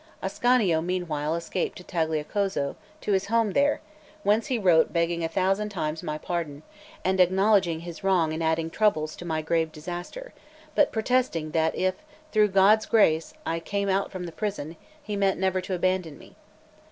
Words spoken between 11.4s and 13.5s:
that if through God's grace